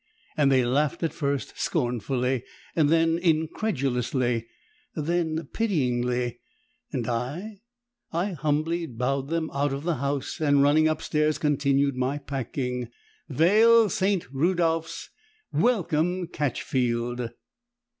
and 0.35 0.51
they 0.51 0.65
laughed 0.65 1.03
at 1.03 1.13
first 1.13 1.53
scornfully, 1.59 2.43
then 2.73 3.19
incredulously 3.19 4.47
then 4.95 5.47
pityingly, 5.53 6.39
and 6.91 7.07
I 7.07 7.61
I 8.11 8.31
humbly 8.31 8.87
bowed 8.87 9.27
them 9.27 9.51
out 9.53 9.73
of 9.73 9.83
the 9.83 9.97
house, 9.97 10.39
and 10.41 10.63
running 10.63 10.87
upstairs 10.87 11.37
continued 11.37 11.95
my 11.95 12.17
packing. 12.17 12.89
Vale 13.29 13.89
St. 13.91 14.23
Rudolphs! 14.33 15.09
Welcome 15.53 16.25
Catchfield! 16.25 17.29